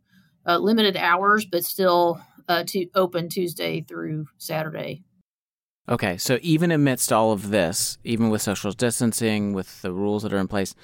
uh, 0.46 0.58
limited 0.58 0.96
hours, 0.96 1.44
but 1.44 1.64
still 1.64 2.20
uh, 2.48 2.64
to 2.68 2.86
open 2.94 3.28
Tuesday 3.28 3.80
through 3.80 4.26
Saturday. 4.38 5.02
Okay. 5.88 6.16
So 6.16 6.38
even 6.42 6.70
amidst 6.70 7.12
all 7.12 7.32
of 7.32 7.50
this, 7.50 7.98
even 8.04 8.30
with 8.30 8.42
social 8.42 8.72
distancing, 8.72 9.52
with 9.52 9.82
the 9.82 9.92
rules 9.92 10.22
that 10.22 10.32
are 10.32 10.38
in 10.38 10.48
place, 10.48 10.74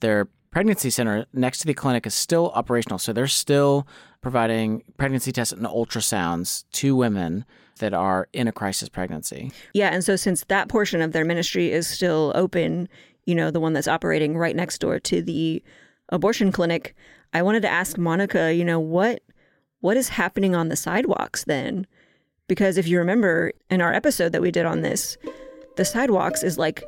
their 0.00 0.28
pregnancy 0.50 0.90
center 0.90 1.26
next 1.32 1.58
to 1.58 1.66
the 1.66 1.74
clinic 1.74 2.06
is 2.06 2.14
still 2.14 2.50
operational. 2.50 2.98
So 2.98 3.12
they're 3.12 3.26
still 3.26 3.86
providing 4.22 4.82
pregnancy 4.96 5.32
tests 5.32 5.52
and 5.52 5.66
ultrasounds 5.66 6.64
to 6.72 6.96
women 6.96 7.44
that 7.78 7.94
are 7.94 8.28
in 8.32 8.48
a 8.48 8.52
crisis 8.52 8.88
pregnancy. 8.88 9.52
Yeah, 9.72 9.90
and 9.90 10.02
so 10.02 10.16
since 10.16 10.44
that 10.48 10.68
portion 10.68 11.00
of 11.00 11.12
their 11.12 11.24
ministry 11.24 11.70
is 11.70 11.86
still 11.86 12.32
open, 12.34 12.88
you 13.24 13.34
know, 13.34 13.50
the 13.50 13.60
one 13.60 13.72
that's 13.72 13.86
operating 13.86 14.36
right 14.36 14.56
next 14.56 14.78
door 14.78 14.98
to 14.98 15.22
the 15.22 15.62
abortion 16.08 16.50
clinic, 16.50 16.96
I 17.32 17.42
wanted 17.42 17.62
to 17.62 17.68
ask 17.68 17.98
Monica, 17.98 18.52
you 18.52 18.64
know, 18.64 18.80
what 18.80 19.22
what 19.80 19.96
is 19.96 20.08
happening 20.08 20.54
on 20.54 20.68
the 20.68 20.76
sidewalks 20.76 21.44
then? 21.44 21.86
Because 22.46 22.78
if 22.78 22.88
you 22.88 22.98
remember 22.98 23.52
in 23.70 23.80
our 23.80 23.92
episode 23.92 24.32
that 24.32 24.42
we 24.42 24.50
did 24.50 24.66
on 24.66 24.82
this, 24.82 25.16
the 25.76 25.84
sidewalks 25.84 26.42
is 26.42 26.58
like 26.58 26.82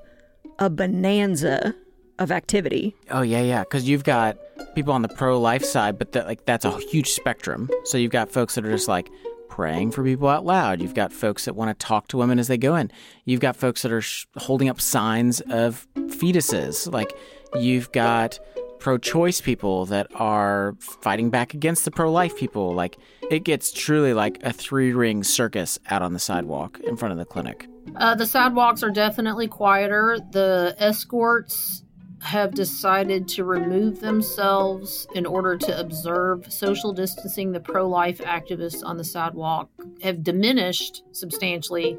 a 0.58 0.70
bonanza 0.70 1.74
of 2.18 2.30
activity. 2.30 2.94
Oh 3.10 3.22
yeah, 3.22 3.42
yeah. 3.42 3.60
Because 3.60 3.88
you've 3.88 4.04
got 4.04 4.36
people 4.74 4.92
on 4.92 5.02
the 5.02 5.08
pro-life 5.08 5.64
side, 5.64 5.98
but 5.98 6.12
that 6.12 6.26
like 6.26 6.44
that's 6.44 6.64
a 6.64 6.78
huge 6.78 7.10
spectrum. 7.10 7.68
So 7.84 7.98
you've 7.98 8.10
got 8.10 8.30
folks 8.30 8.54
that 8.54 8.64
are 8.64 8.70
just 8.70 8.88
like 8.88 9.10
praying 9.48 9.90
for 9.90 10.04
people 10.04 10.28
out 10.28 10.44
loud. 10.44 10.80
You've 10.80 10.94
got 10.94 11.12
folks 11.12 11.44
that 11.44 11.54
want 11.54 11.76
to 11.76 11.86
talk 11.86 12.08
to 12.08 12.16
women 12.16 12.38
as 12.38 12.48
they 12.48 12.58
go 12.58 12.76
in. 12.76 12.90
You've 13.24 13.40
got 13.40 13.56
folks 13.56 13.82
that 13.82 13.92
are 13.92 14.00
sh- 14.00 14.26
holding 14.36 14.68
up 14.68 14.80
signs 14.80 15.40
of 15.42 15.86
fetuses. 15.96 16.90
Like 16.92 17.12
you've 17.58 17.90
got 17.92 18.38
pro-choice 18.80 19.40
people 19.40 19.86
that 19.86 20.08
are 20.14 20.74
fighting 20.80 21.30
back 21.30 21.54
against 21.54 21.84
the 21.84 21.90
pro-life 21.90 22.36
people. 22.36 22.74
Like 22.74 22.98
it 23.30 23.44
gets 23.44 23.70
truly 23.70 24.14
like 24.14 24.38
a 24.42 24.52
three-ring 24.52 25.22
circus 25.22 25.78
out 25.88 26.02
on 26.02 26.12
the 26.12 26.18
sidewalk 26.18 26.80
in 26.80 26.96
front 26.96 27.12
of 27.12 27.18
the 27.18 27.24
clinic. 27.24 27.68
Uh, 27.96 28.14
the 28.14 28.26
sidewalks 28.26 28.82
are 28.82 28.90
definitely 28.90 29.46
quieter. 29.46 30.18
The 30.32 30.74
escorts 30.78 31.84
have 32.22 32.54
decided 32.54 33.26
to 33.26 33.44
remove 33.44 34.00
themselves 34.00 35.06
in 35.14 35.24
order 35.24 35.56
to 35.56 35.78
observe 35.78 36.52
social 36.52 36.92
distancing. 36.92 37.52
The 37.52 37.60
pro 37.60 37.88
life 37.88 38.18
activists 38.18 38.84
on 38.84 38.98
the 38.98 39.04
sidewalk 39.04 39.70
have 40.02 40.22
diminished 40.22 41.02
substantially, 41.12 41.98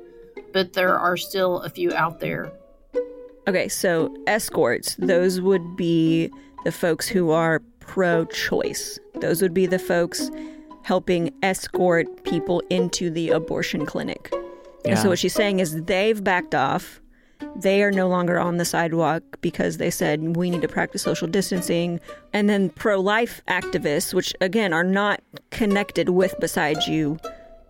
but 0.53 0.73
there 0.73 0.97
are 0.97 1.17
still 1.17 1.61
a 1.61 1.69
few 1.69 1.93
out 1.93 2.19
there. 2.19 2.51
Okay, 3.47 3.67
so 3.67 4.15
escorts, 4.27 4.95
those 4.99 5.41
would 5.41 5.75
be 5.75 6.31
the 6.63 6.71
folks 6.71 7.07
who 7.07 7.31
are 7.31 7.61
pro 7.79 8.25
choice. 8.25 8.99
Those 9.15 9.41
would 9.41 9.53
be 9.53 9.65
the 9.65 9.79
folks 9.79 10.29
helping 10.83 11.33
escort 11.43 12.23
people 12.23 12.61
into 12.69 13.09
the 13.09 13.29
abortion 13.29 13.85
clinic. 13.85 14.33
And 14.85 14.97
so 14.97 15.09
what 15.09 15.19
she's 15.19 15.33
saying 15.33 15.59
is 15.59 15.83
they've 15.83 16.23
backed 16.23 16.55
off. 16.55 16.99
They 17.55 17.83
are 17.83 17.91
no 17.91 18.07
longer 18.07 18.39
on 18.39 18.57
the 18.57 18.65
sidewalk 18.65 19.23
because 19.41 19.77
they 19.77 19.91
said 19.91 20.35
we 20.35 20.49
need 20.49 20.61
to 20.61 20.67
practice 20.67 21.03
social 21.03 21.27
distancing. 21.27 21.99
And 22.33 22.49
then 22.49 22.69
pro 22.69 22.99
life 22.99 23.41
activists, 23.47 24.13
which 24.13 24.33
again 24.41 24.73
are 24.73 24.83
not 24.83 25.21
connected 25.51 26.09
with 26.09 26.39
Beside 26.39 26.87
You 26.87 27.19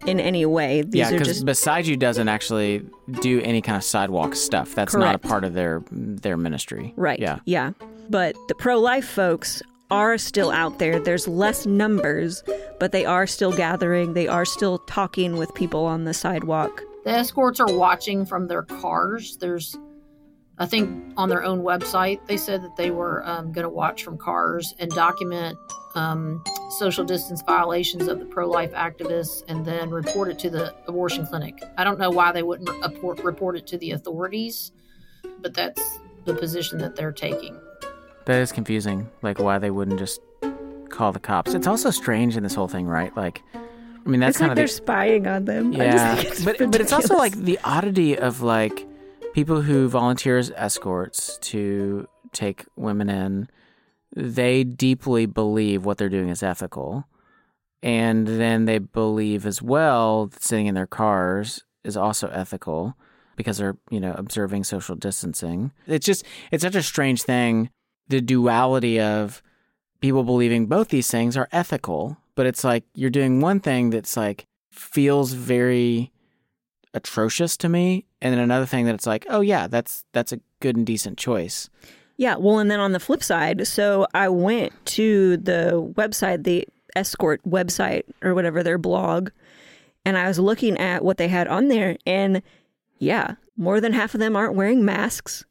in 0.06 0.20
any 0.20 0.46
way. 0.46 0.82
These 0.82 0.96
yeah, 0.96 1.12
because 1.12 1.28
just 1.28 1.46
beside 1.46 1.86
you 1.86 1.98
doesn't 1.98 2.28
actually 2.28 2.86
do 3.22 3.42
any 3.42 3.62
kind 3.62 3.78
of 3.78 3.84
sidewalk 3.84 4.36
stuff. 4.36 4.74
That's 4.76 4.96
not 4.96 5.16
a 5.16 5.20
part 5.20 5.44
of 5.44 5.54
their 5.54 5.84
their 5.92 6.38
ministry. 6.38 6.94
Right. 6.96 7.20
Yeah. 7.20 7.40
Yeah. 7.46 7.72
But 8.10 8.36
the 8.48 8.56
pro 8.56 8.80
life 8.80 9.08
folks 9.08 9.62
are 9.90 10.18
still 10.18 10.52
out 10.52 10.80
there. 10.80 11.00
There's 11.00 11.28
less 11.28 11.66
numbers, 11.66 12.44
but 12.80 12.92
they 12.92 13.06
are 13.06 13.28
still 13.28 13.52
gathering. 13.52 14.14
They 14.14 14.28
are 14.28 14.46
still 14.46 14.80
talking 14.80 15.38
with 15.38 15.54
people 15.54 15.86
on 15.86 16.06
the 16.06 16.14
sidewalk. 16.14 16.82
The 17.04 17.12
escorts 17.12 17.60
are 17.60 17.74
watching 17.78 18.26
from 18.26 18.48
their 18.48 18.64
cars. 18.64 19.38
There's, 19.38 19.78
I 20.62 20.68
think, 20.68 21.16
on 21.18 21.28
their 21.28 21.44
own 21.44 21.64
website, 21.64 22.24
they 22.28 22.38
said 22.38 22.62
that 22.62 22.76
they 22.76 22.92
were 22.92 23.28
um, 23.28 23.52
going 23.52 23.64
to 23.64 23.70
watch 23.70 24.04
from 24.04 24.16
cars 24.16 24.76
and 24.78 24.92
document 24.92 25.58
um, 25.96 26.44
social 26.70 27.04
distance 27.04 27.42
violations 27.42 28.08
of 28.08 28.20
the 28.20 28.26
pro 28.26 28.48
life 28.48 28.72
activists 28.74 29.44
and 29.48 29.66
then 29.66 29.90
report 29.90 30.30
it 30.30 30.38
to 30.38 30.52
the 30.52 30.76
abortion 30.88 31.26
clinic. 31.26 31.64
I 31.80 31.84
don't 31.84 31.98
know 31.98 32.12
why 32.12 32.32
they 32.32 32.44
wouldn't 32.44 32.70
report, 32.70 33.24
report 33.24 33.58
it 33.58 33.66
to 33.68 33.78
the 33.80 33.90
authorities, 33.90 34.72
but 35.40 35.56
that's 35.56 36.00
the 36.26 36.36
position 36.36 36.78
that 36.78 36.96
they're 36.96 37.12
taking. 37.12 37.60
That 38.26 38.40
is 38.40 38.52
confusing. 38.52 39.10
Like 39.24 39.40
why 39.40 39.58
they 39.58 39.72
wouldn't 39.72 39.98
just 39.98 40.22
call 40.90 41.12
the 41.12 41.20
cops. 41.20 41.56
It's 41.56 41.66
also 41.66 41.90
strange 41.90 42.38
in 42.38 42.44
this 42.44 42.54
whole 42.54 42.68
thing, 42.68 42.86
right? 42.86 43.18
Like, 43.18 43.42
I 43.56 43.60
mean, 44.06 44.20
that's 44.20 44.36
it's 44.36 44.38
kind 44.38 44.50
like 44.50 44.52
of 44.52 44.56
they're 44.58 44.68
the, 44.68 44.74
spying 44.74 45.26
on 45.26 45.46
them. 45.46 45.74
I 45.74 45.78
just 45.78 45.98
yeah. 45.98 46.16
think 46.16 46.28
it's 46.28 46.46
but 46.46 46.58
but 46.72 46.82
it's 46.82 46.94
also 46.94 47.18
like 47.18 47.34
the 47.34 47.58
oddity 47.64 48.16
of 48.16 48.44
like 48.44 48.86
people 49.34 49.62
who 49.62 49.88
volunteer 49.88 50.38
as 50.38 50.52
escorts 50.56 51.38
to 51.40 52.08
take 52.34 52.66
women 52.76 53.10
in. 53.10 53.50
They 54.16 54.64
deeply 54.64 55.26
believe 55.26 55.86
what 55.86 55.98
they're 55.98 56.10
doing 56.10 56.30
is 56.30 56.44
ethical, 56.44 57.06
and 57.82 58.28
then 58.28 58.66
they 58.66 58.78
believe 58.78 59.46
as 59.46 59.62
well 59.62 60.28
that 60.28 60.44
sitting 60.44 60.68
in 60.68 60.76
their 60.76 60.88
cars 60.88 61.64
is 61.84 61.96
also 61.96 62.28
ethical 62.30 62.96
because 63.36 63.58
they're 63.58 63.78
you 63.90 64.00
know 64.00 64.14
observing 64.18 64.66
social 64.66 64.96
distancing. 64.96 65.72
It's 65.88 66.06
just 66.06 66.26
it's 66.52 66.64
such 66.64 66.76
a 66.76 66.84
strange 66.84 67.24
thing. 67.24 67.70
The 68.10 68.22
duality 68.22 69.00
of 69.00 69.42
people 70.02 70.24
believing 70.24 70.66
both 70.66 70.90
these 70.90 71.10
things 71.10 71.38
are 71.38 71.48
ethical, 71.52 72.18
but 72.36 72.46
it's 72.46 72.64
like 72.64 72.84
you're 72.94 73.10
doing 73.10 73.40
one 73.40 73.62
thing 73.62 73.92
that's 73.92 74.18
like 74.18 74.46
feels 74.72 75.32
very 75.34 76.12
atrocious 76.94 77.58
to 77.58 77.70
me, 77.70 78.06
and 78.22 78.34
then 78.34 78.40
another 78.40 78.66
thing 78.66 78.86
that 78.86 78.96
it's 78.96 79.08
like, 79.08 79.26
oh 79.30 79.42
yeah, 79.42 79.68
that's 79.68 80.04
that's 80.14 80.32
a 80.32 80.40
good 80.60 80.76
and 80.76 80.86
decent 80.86 81.18
choice. 81.18 81.70
Yeah, 82.18 82.36
well, 82.36 82.60
and 82.60 82.70
then 82.70 82.80
on 82.80 82.92
the 82.92 83.00
flip 83.00 83.24
side, 83.24 83.66
so 83.68 84.06
I 84.14 84.30
went 84.30 84.74
to 84.88 85.38
the 85.38 85.92
website, 85.96 86.44
the 86.44 86.68
escort 86.96 87.42
website 87.44 88.04
or 88.22 88.36
whatever 88.36 88.62
their 88.62 88.78
blog, 88.78 89.30
and 90.06 90.18
I 90.18 90.28
was 90.28 90.38
looking 90.38 90.78
at 90.78 91.04
what 91.04 91.18
they 91.18 91.28
had 91.28 91.48
on 91.48 91.68
there, 91.68 91.98
and 92.06 92.42
yeah, 93.00 93.36
more 93.58 93.82
than 93.82 93.94
half 93.94 94.14
of 94.14 94.20
them 94.20 94.36
aren't 94.36 94.56
wearing 94.56 94.86
masks. 94.86 95.46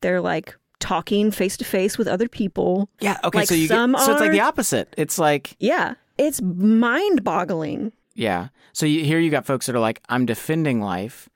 They're 0.00 0.20
like 0.20 0.56
talking 0.78 1.30
face 1.30 1.56
to 1.58 1.64
face 1.64 1.98
with 1.98 2.06
other 2.08 2.28
people. 2.28 2.88
Yeah, 3.00 3.18
okay, 3.24 3.40
Like 3.40 3.48
so 3.48 3.54
you 3.54 3.66
some 3.66 3.92
get, 3.92 4.02
so 4.02 4.12
it's 4.12 4.20
like 4.20 4.30
the 4.30 4.40
opposite. 4.40 4.94
It's 4.96 5.18
like 5.18 5.56
Yeah, 5.58 5.94
it's 6.18 6.40
mind 6.40 7.24
boggling. 7.24 7.92
Yeah. 8.16 8.48
So 8.72 8.86
you, 8.86 9.04
here 9.04 9.18
you 9.18 9.30
got 9.30 9.46
folks 9.46 9.66
that 9.66 9.76
are 9.76 9.80
like, 9.80 10.02
I'm 10.08 10.26
defending 10.26 10.80
life, 10.80 11.28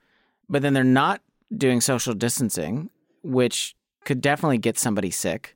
but 0.49 0.61
then 0.61 0.73
they're 0.73 0.83
not 0.83 1.21
doing 1.55 1.79
social 1.79 2.13
distancing, 2.13 2.89
which 3.23 3.75
could 4.03 4.21
definitely 4.21 4.57
get 4.57 4.77
somebody 4.77 5.11
sick. 5.11 5.55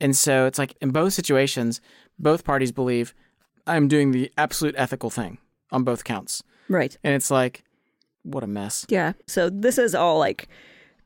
And 0.00 0.16
so 0.16 0.46
it's 0.46 0.58
like 0.58 0.76
in 0.80 0.90
both 0.90 1.12
situations, 1.12 1.80
both 2.18 2.44
parties 2.44 2.70
believe 2.70 3.14
I'm 3.66 3.88
doing 3.88 4.12
the 4.12 4.30
absolute 4.36 4.74
ethical 4.78 5.10
thing 5.10 5.38
on 5.72 5.84
both 5.84 6.04
counts. 6.04 6.42
Right. 6.68 6.96
And 7.02 7.14
it's 7.14 7.30
like, 7.30 7.64
what 8.22 8.44
a 8.44 8.46
mess. 8.46 8.86
Yeah. 8.88 9.14
So 9.26 9.50
this 9.50 9.78
is 9.78 9.94
all 9.94 10.18
like 10.18 10.48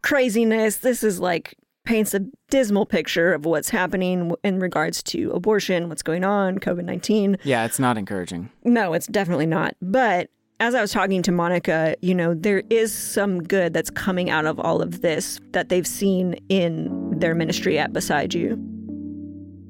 craziness. 0.02 0.78
This 0.78 1.02
is 1.02 1.21
like 1.21 1.54
paints 1.85 2.15
a 2.15 2.21
dismal 2.51 2.87
picture 2.87 3.33
of 3.33 3.45
what's 3.45 3.71
happening 3.71 4.33
in 4.45 4.61
regards 4.61 5.03
to 5.03 5.31
abortion, 5.33 5.89
what's 5.89 6.03
going 6.03 6.25
on, 6.25 6.59
COVID 6.59 6.85
19. 6.85 7.39
Yeah, 7.45 7.65
it's 7.65 7.79
not 7.79 7.99
encouraging. 7.99 8.51
No, 8.65 8.93
it's 8.93 9.07
definitely 9.07 9.47
not. 9.47 9.75
But 9.81 10.31
as 10.61 10.77
I 10.77 10.81
was 10.81 10.93
talking 10.93 11.23
to 11.23 11.33
Monica, 11.33 11.97
you 12.03 12.15
know, 12.15 12.35
there 12.35 12.62
is 12.71 12.95
some 12.95 13.43
good 13.43 13.75
that's 13.75 13.91
coming 13.91 14.31
out 14.31 14.47
of 14.47 14.61
all 14.61 14.81
of 14.81 15.01
this 15.01 15.41
that 15.51 15.69
they've 15.69 15.87
seen 15.87 16.35
in 16.49 17.19
their 17.19 17.35
ministry 17.35 17.79
at 17.79 17.93
Beside 17.93 18.33
You. 18.33 18.57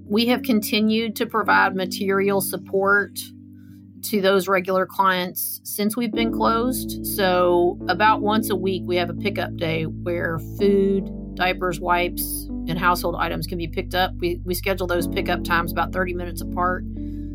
We 0.05 0.27
have 0.27 0.43
continued 0.43 1.17
to 1.17 1.27
provide 1.27 1.75
material 1.75 2.43
support 2.43 3.19
to 4.03 4.21
those 4.21 4.49
regular 4.49 4.87
clients 4.87 5.61
since 5.65 5.97
we've 5.97 6.13
been 6.13 6.33
closed. 6.33 7.07
So, 7.07 7.79
about 7.89 8.21
once 8.21 8.51
a 8.51 8.57
week, 8.57 8.83
we 8.85 8.97
have 8.97 9.11
a 9.11 9.15
pickup 9.15 9.57
day 9.57 9.85
where 9.85 10.39
food, 10.59 11.11
diapers, 11.35 11.81
wipes, 11.81 12.47
and 12.69 12.79
household 12.79 13.17
items 13.19 13.47
can 13.47 13.59
be 13.59 13.69
picked 13.69 13.95
up. 13.95 14.13
We, 14.19 14.41
we 14.45 14.55
schedule 14.55 14.87
those 14.87 15.07
pickup 15.09 15.45
times 15.45 15.73
about 15.73 15.93
30 15.93 16.15
minutes 16.15 16.41
apart 16.41 16.85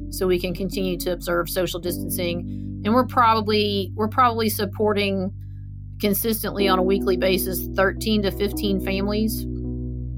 so 0.10 0.28
we 0.28 0.40
can 0.40 0.54
continue 0.54 0.98
to 1.00 1.12
observe 1.12 1.50
social 1.50 1.80
distancing. 1.80 2.82
And 2.86 2.94
we're 2.94 3.06
probably 3.06 3.92
we're 3.96 4.08
probably 4.08 4.50
supporting 4.50 5.34
consistently 6.00 6.68
on 6.68 6.80
a 6.80 6.84
weekly 6.84 7.18
basis 7.18 7.68
13 7.76 8.24
to 8.24 8.32
15 8.32 8.82
families. 8.82 9.42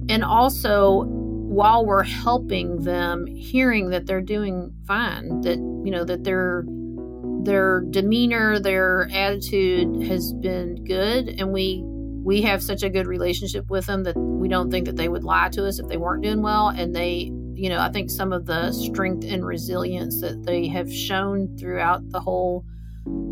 And 0.09 0.23
also 0.23 1.03
while 1.49 1.83
we're 1.83 2.03
helping 2.03 2.83
them 2.83 3.25
hearing 3.25 3.89
that 3.89 4.05
they're 4.05 4.21
doing 4.21 4.71
fine 4.85 5.41
that 5.41 5.57
you 5.57 5.91
know 5.91 6.03
that 6.03 6.23
their 6.23 6.63
their 7.43 7.81
demeanor 7.89 8.59
their 8.59 9.09
attitude 9.11 10.03
has 10.03 10.31
been 10.33 10.83
good 10.83 11.27
and 11.27 11.51
we 11.51 11.81
we 12.23 12.43
have 12.43 12.61
such 12.61 12.83
a 12.83 12.89
good 12.89 13.07
relationship 13.07 13.67
with 13.69 13.87
them 13.87 14.03
that 14.03 14.15
we 14.15 14.47
don't 14.47 14.69
think 14.69 14.85
that 14.85 14.95
they 14.95 15.07
would 15.07 15.23
lie 15.23 15.49
to 15.49 15.65
us 15.65 15.79
if 15.79 15.87
they 15.87 15.97
weren't 15.97 16.21
doing 16.21 16.41
well. 16.41 16.67
And 16.67 16.95
they 16.95 17.31
you 17.59 17.67
know 17.67 17.79
i 17.79 17.89
think 17.89 18.09
some 18.09 18.31
of 18.31 18.45
the 18.45 18.71
strength 18.71 19.25
and 19.25 19.45
resilience 19.45 20.21
that 20.21 20.43
they 20.45 20.67
have 20.67 20.91
shown 20.91 21.57
throughout 21.57 22.09
the 22.09 22.19
whole 22.19 22.63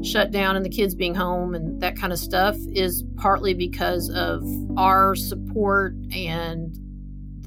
shutdown 0.04 0.58
and 0.58 0.66
the 0.66 0.70
kids 0.70 0.96
being 0.96 1.16
home 1.16 1.56
and 1.56 1.80
that 1.82 1.96
kind 1.96 2.12
of 2.12 2.20
stuff 2.20 2.58
is 2.74 3.06
partly 3.16 3.54
because 3.54 4.10
of 4.10 4.44
our 4.78 5.16
support 5.16 5.94
and 6.12 6.78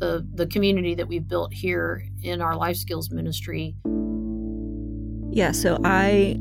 the 0.00 0.26
the 0.34 0.46
community 0.46 0.94
that 0.94 1.06
we've 1.06 1.28
built 1.28 1.52
here 1.52 2.02
in 2.22 2.42
our 2.42 2.56
life 2.56 2.76
skills 2.76 3.10
ministry. 3.10 3.76
Yeah, 5.32 5.52
so 5.52 5.78
I 5.84 6.40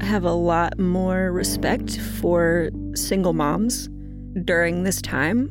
have 0.00 0.24
a 0.24 0.32
lot 0.32 0.78
more 0.78 1.32
respect 1.32 1.98
for 1.98 2.70
single 2.94 3.32
moms 3.32 3.88
during 4.44 4.82
this 4.82 5.00
time. 5.00 5.50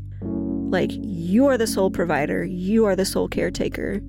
Like, 0.70 0.92
you 0.94 1.48
are 1.48 1.58
the 1.58 1.68
sole 1.68 1.90
provider, 1.90 2.44
you 2.44 2.86
are 2.86 2.96
the 2.96 3.06
sole 3.06 3.28
caretaker, 3.28 4.02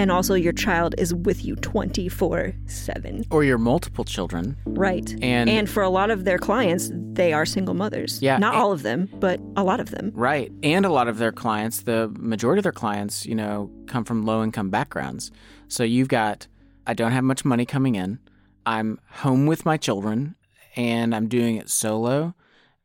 and 0.00 0.10
also 0.10 0.32
your 0.32 0.54
child 0.54 0.94
is 0.96 1.12
with 1.12 1.44
you 1.44 1.54
24 1.56 2.54
7. 2.66 3.24
Or 3.30 3.44
your 3.44 3.58
multiple 3.58 4.02
children. 4.04 4.56
Right. 4.64 5.12
And, 5.20 5.50
And 5.50 5.68
for 5.68 5.82
a 5.82 5.90
lot 5.90 6.10
of 6.10 6.24
their 6.24 6.38
clients, 6.38 6.90
they 6.94 7.34
are 7.34 7.44
single 7.44 7.74
mothers. 7.74 8.22
Yeah, 8.22 8.38
Not 8.38 8.54
and- 8.54 8.62
all 8.62 8.72
of 8.72 8.82
them, 8.82 9.10
but 9.20 9.38
a 9.56 9.62
lot 9.62 9.78
of 9.78 9.90
them. 9.90 10.10
right. 10.14 10.50
And 10.62 10.86
a 10.86 10.90
lot 10.90 11.06
of 11.06 11.18
their 11.18 11.32
clients, 11.32 11.82
the 11.82 12.10
majority 12.16 12.60
of 12.60 12.62
their 12.62 12.72
clients, 12.72 13.26
you 13.26 13.34
know, 13.34 13.70
come 13.86 14.04
from 14.04 14.24
low 14.24 14.42
income 14.42 14.70
backgrounds. 14.70 15.30
So 15.68 15.84
you've 15.84 16.08
got, 16.08 16.46
I 16.86 16.94
don't 16.94 17.12
have 17.12 17.24
much 17.24 17.44
money 17.44 17.66
coming 17.66 17.94
in. 17.94 18.20
I'm 18.64 18.98
home 19.10 19.44
with 19.46 19.66
my 19.66 19.76
children 19.76 20.34
and 20.76 21.14
I'm 21.14 21.28
doing 21.28 21.56
it 21.56 21.68
solo. 21.68 22.34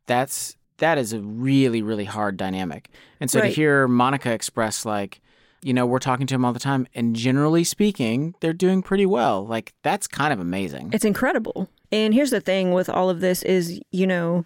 That's, 0.06 0.58
that 0.80 0.98
is 0.98 1.14
a 1.14 1.22
really, 1.22 1.82
really 1.82 2.04
hard 2.06 2.36
dynamic. 2.36 2.90
And 3.22 3.32
so 3.32 3.40
to 3.40 3.48
hear 3.48 3.88
Monica 3.88 4.34
express, 4.34 4.86
like, 4.86 5.22
you 5.66 5.74
know, 5.74 5.84
we're 5.84 5.98
talking 5.98 6.28
to 6.28 6.34
them 6.36 6.46
all 6.46 6.54
the 6.54 6.60
time, 6.60 6.86
and 6.94 7.16
generally 7.16 7.64
speaking, 7.64 8.36
they're 8.40 8.54
doing 8.54 8.84
pretty 8.84 9.08
well. 9.08 9.48
Like, 9.48 9.74
that's 9.82 10.08
kind 10.08 10.32
of 10.32 10.40
amazing. 10.40 10.92
It's 10.94 11.04
incredible. 11.04 11.68
And 11.92 12.14
here's 12.14 12.30
the 12.30 12.40
thing 12.40 12.72
with 12.72 12.88
all 12.88 13.10
of 13.10 13.20
this 13.20 13.42
is, 13.42 13.82
you 13.90 14.06
know, 14.06 14.46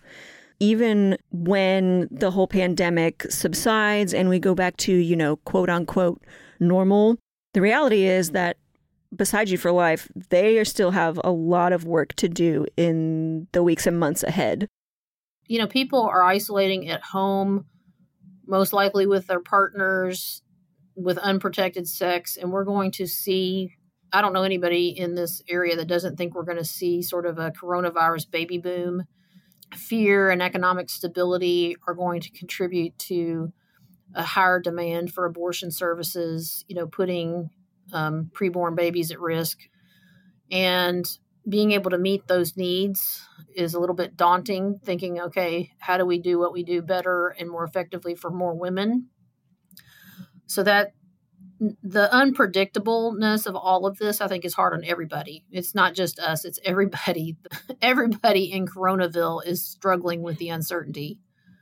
even 0.61 1.17
when 1.31 2.07
the 2.09 2.31
whole 2.31 2.47
pandemic 2.47 3.23
subsides 3.29 4.13
and 4.13 4.29
we 4.29 4.39
go 4.39 4.55
back 4.55 4.77
to, 4.77 4.93
you 4.93 5.17
know, 5.17 5.35
quote 5.35 5.69
unquote 5.69 6.23
normal, 6.61 7.17
the 7.53 7.59
reality 7.59 8.05
is 8.05 8.29
that 8.31 8.55
besides 9.13 9.51
you 9.51 9.57
for 9.57 9.73
life, 9.73 10.07
they 10.29 10.57
are 10.57 10.63
still 10.63 10.91
have 10.91 11.19
a 11.25 11.31
lot 11.31 11.73
of 11.73 11.83
work 11.83 12.13
to 12.13 12.29
do 12.29 12.65
in 12.77 13.45
the 13.51 13.61
weeks 13.61 13.85
and 13.85 13.99
months 13.99 14.23
ahead. 14.23 14.69
You 15.47 15.59
know, 15.59 15.67
people 15.67 16.03
are 16.03 16.23
isolating 16.23 16.87
at 16.87 17.01
home, 17.01 17.65
most 18.47 18.71
likely 18.71 19.05
with 19.05 19.27
their 19.27 19.41
partners, 19.41 20.43
with 21.01 21.17
unprotected 21.17 21.87
sex, 21.87 22.37
and 22.37 22.51
we're 22.51 22.65
going 22.65 22.91
to 22.91 23.07
see. 23.07 23.75
I 24.11 24.21
don't 24.21 24.33
know 24.33 24.43
anybody 24.43 24.89
in 24.89 25.13
this 25.13 25.41
area 25.47 25.75
that 25.75 25.87
doesn't 25.87 26.17
think 26.17 26.33
we're 26.33 26.43
going 26.43 26.57
to 26.57 26.65
see 26.65 27.03
sort 27.03 27.27
of 27.27 27.37
a 27.37 27.51
coronavirus 27.51 28.31
baby 28.31 28.57
boom. 28.57 29.03
fear 29.75 30.29
and 30.29 30.41
economic 30.41 30.89
stability 30.89 31.75
are 31.87 31.93
going 31.93 32.21
to 32.21 32.31
contribute 32.31 32.97
to 32.97 33.51
a 34.15 34.23
higher 34.23 34.59
demand 34.59 35.13
for 35.13 35.25
abortion 35.25 35.71
services, 35.71 36.65
you 36.67 36.75
know, 36.75 36.87
putting 36.87 37.49
um, 37.93 38.31
preborn 38.33 38.75
babies 38.75 39.11
at 39.11 39.19
risk. 39.19 39.59
And 40.51 41.05
being 41.47 41.71
able 41.71 41.91
to 41.91 41.97
meet 41.97 42.27
those 42.27 42.57
needs 42.57 43.23
is 43.55 43.73
a 43.73 43.79
little 43.79 43.95
bit 43.95 44.17
daunting, 44.17 44.79
thinking, 44.83 45.19
okay, 45.21 45.71
how 45.79 45.97
do 45.97 46.05
we 46.05 46.19
do 46.19 46.39
what 46.39 46.53
we 46.53 46.63
do 46.63 46.81
better 46.81 47.29
and 47.39 47.49
more 47.49 47.63
effectively 47.63 48.15
for 48.15 48.29
more 48.31 48.55
women? 48.55 49.09
So 50.49 50.63
that 50.63 50.93
the 51.59 52.09
unpredictableness 52.11 53.45
of 53.45 53.55
all 53.55 53.85
of 53.85 53.99
this, 53.99 54.19
I 54.19 54.27
think, 54.27 54.45
is 54.45 54.55
hard 54.55 54.73
on 54.73 54.83
everybody. 54.83 55.45
It's 55.51 55.75
not 55.75 55.93
just 55.93 56.19
us; 56.19 56.43
it's 56.43 56.59
everybody. 56.65 57.37
Everybody 57.81 58.51
in 58.51 58.65
Coronaville 58.65 59.45
is 59.45 59.63
struggling 59.63 60.21
with 60.21 60.37
the 60.37 60.49
uncertainty. 60.49 61.19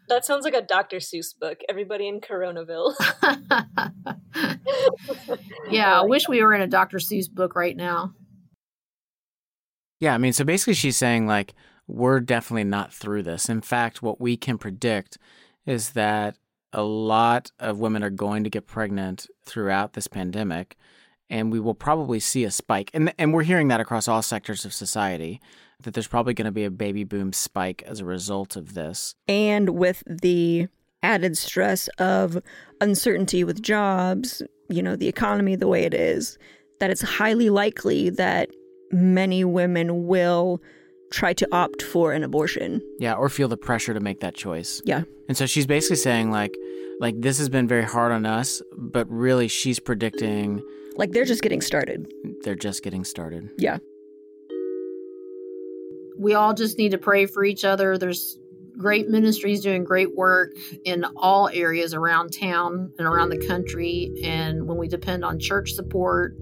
That 0.08 0.24
sounds 0.24 0.46
like 0.46 0.54
a 0.54 0.62
Dr. 0.62 0.98
Seuss 0.98 1.38
book. 1.38 1.60
Everybody 1.68 2.08
in 2.08 2.22
Coronaville. 2.22 2.94
yeah, 5.70 6.00
I 6.00 6.04
wish 6.04 6.30
we 6.30 6.42
were 6.42 6.54
in 6.54 6.62
a 6.62 6.68
Dr. 6.68 6.98
Seuss 6.98 7.30
book 7.30 7.56
right 7.56 7.76
now. 7.76 8.14
Yeah, 10.00 10.14
I 10.14 10.18
mean, 10.18 10.32
so 10.32 10.46
basically, 10.46 10.76
she's 10.76 10.98
saying 10.98 11.28
like 11.28 11.54
we're 11.88 12.20
definitely 12.20 12.66
not 12.66 12.94
through 12.94 13.24
this. 13.24 13.50
In 13.50 13.62
fact, 13.62 14.02
what 14.02 14.22
we 14.22 14.38
can 14.38 14.58
predict 14.58 15.18
is 15.66 15.92
that 15.92 16.38
a 16.74 16.84
lot 16.84 17.52
of 17.60 17.80
women 17.80 18.04
are 18.04 18.10
going 18.10 18.44
to 18.44 18.50
get 18.50 18.68
pregnant 18.68 19.28
throughout 19.46 19.94
this 19.94 20.08
pandemic 20.08 20.78
and 21.30 21.52
we 21.52 21.60
will 21.60 21.74
probably 21.74 22.20
see 22.20 22.44
a 22.46 22.52
spike. 22.52 22.90
And 22.94 23.14
and 23.18 23.34
we're 23.34 23.44
hearing 23.44 23.68
that 23.68 23.82
across 23.82 24.08
all 24.08 24.22
sectors 24.22 24.66
of 24.66 24.74
society 24.74 25.42
that 25.82 25.94
there's 25.94 26.08
probably 26.08 26.34
going 26.34 26.46
to 26.46 26.52
be 26.52 26.64
a 26.64 26.72
baby 26.72 27.04
boom 27.04 27.34
spike 27.34 27.84
as 27.86 28.00
a 28.00 28.06
result 28.06 28.56
of 28.56 28.74
this. 28.74 29.14
And 29.28 29.72
with 29.72 30.04
the 30.08 30.68
added 31.04 31.38
stress 31.38 31.88
of 32.00 32.42
uncertainty 32.82 33.44
with 33.44 33.62
jobs 33.62 34.42
you 34.70 34.82
know 34.82 34.96
the 34.96 35.08
economy 35.08 35.56
the 35.56 35.68
way 35.68 35.84
it 35.84 35.94
is 35.94 36.38
that 36.80 36.90
it's 36.90 37.02
highly 37.02 37.50
likely 37.50 38.10
that 38.10 38.50
many 38.92 39.44
women 39.44 40.08
will 40.08 40.62
try 41.10 41.34
to 41.34 41.48
opt 41.52 41.82
for 41.82 42.12
an 42.14 42.24
abortion. 42.24 42.82
Yeah, 43.00 43.14
or 43.14 43.30
feel 43.30 43.48
the 43.48 43.58
pressure 43.58 43.94
to 43.94 44.00
make 44.00 44.20
that 44.22 44.36
choice. 44.36 44.82
Yeah. 44.86 45.04
And 45.28 45.38
so 45.38 45.46
she's 45.46 45.66
basically 45.66 45.98
saying 45.98 46.32
like 46.32 46.56
like 47.00 47.22
this 47.22 47.38
has 47.38 47.50
been 47.50 47.68
very 47.68 47.84
hard 47.84 48.12
on 48.12 48.26
us, 48.26 48.62
but 48.76 49.10
really 49.10 49.48
she's 49.48 49.80
predicting 49.80 50.64
like 50.96 51.12
they're 51.12 51.26
just 51.26 51.42
getting 51.42 51.62
started. 51.62 52.12
They're 52.44 52.56
just 52.56 52.84
getting 52.84 53.04
started. 53.04 53.50
Yeah. 53.58 53.78
We 56.18 56.34
all 56.34 56.54
just 56.54 56.78
need 56.80 56.92
to 56.92 56.98
pray 56.98 57.28
for 57.28 57.44
each 57.44 57.64
other. 57.64 57.98
There's 57.98 58.40
great 58.78 59.10
ministries 59.10 59.62
doing 59.62 59.84
great 59.84 60.16
work 60.16 60.52
in 60.84 61.04
all 61.16 61.50
areas 61.50 61.94
around 61.94 62.30
town 62.30 62.92
and 62.98 63.08
around 63.08 63.30
the 63.30 63.48
country 63.48 64.14
and 64.24 64.68
when 64.68 64.78
we 64.78 64.88
depend 64.88 65.26
on 65.26 65.40
church 65.40 65.74
support 65.74 66.36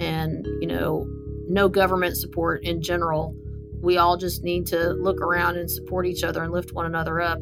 and, 0.00 0.46
you 0.60 0.66
know, 0.66 1.06
no 1.48 1.68
government 1.68 2.16
support 2.16 2.64
in 2.64 2.80
general, 2.80 3.36
we 3.84 3.98
all 3.98 4.16
just 4.16 4.42
need 4.42 4.66
to 4.68 4.94
look 4.94 5.20
around 5.20 5.56
and 5.56 5.70
support 5.70 6.06
each 6.06 6.24
other 6.24 6.42
and 6.42 6.52
lift 6.52 6.72
one 6.72 6.86
another 6.86 7.20
up. 7.20 7.38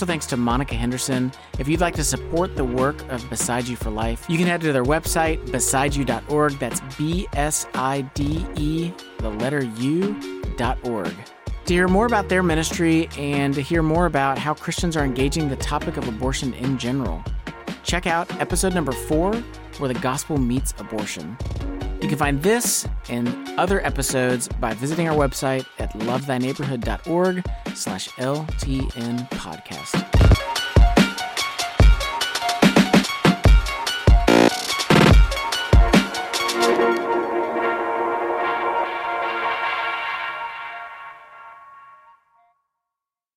Special 0.00 0.12
thanks 0.12 0.26
to 0.28 0.38
Monica 0.38 0.74
Henderson. 0.74 1.30
If 1.58 1.68
you'd 1.68 1.82
like 1.82 1.94
to 1.96 2.04
support 2.04 2.56
the 2.56 2.64
work 2.64 3.06
of 3.10 3.28
Beside 3.28 3.68
You 3.68 3.76
for 3.76 3.90
Life, 3.90 4.24
you 4.30 4.38
can 4.38 4.46
head 4.46 4.62
to 4.62 4.72
their 4.72 4.82
website, 4.82 5.44
besideyou.org. 5.48 6.58
That's 6.58 6.80
B 6.96 7.28
S 7.34 7.66
I 7.74 8.00
D 8.14 8.46
E, 8.56 8.94
the 9.18 9.28
letter 9.28 9.62
U.org. 9.62 11.14
To 11.66 11.74
hear 11.74 11.86
more 11.86 12.06
about 12.06 12.30
their 12.30 12.42
ministry 12.42 13.10
and 13.18 13.52
to 13.52 13.60
hear 13.60 13.82
more 13.82 14.06
about 14.06 14.38
how 14.38 14.54
Christians 14.54 14.96
are 14.96 15.04
engaging 15.04 15.50
the 15.50 15.56
topic 15.56 15.98
of 15.98 16.08
abortion 16.08 16.54
in 16.54 16.78
general, 16.78 17.22
check 17.82 18.06
out 18.06 18.34
episode 18.40 18.72
number 18.72 18.92
four, 18.92 19.34
where 19.76 19.92
the 19.92 20.00
gospel 20.00 20.38
meets 20.38 20.72
abortion. 20.78 21.36
You 22.02 22.08
can 22.08 22.18
find 22.18 22.42
this 22.42 22.86
and 23.08 23.28
other 23.58 23.84
episodes 23.84 24.48
by 24.48 24.74
visiting 24.74 25.08
our 25.08 25.16
website 25.16 25.66
at 25.78 25.92
lovethyneighborhood.org 25.92 27.44
slash 27.74 28.08
LTN 28.10 29.28
podcast. 29.30 30.09